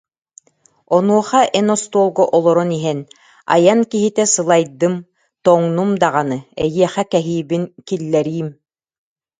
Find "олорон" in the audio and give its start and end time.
2.35-2.69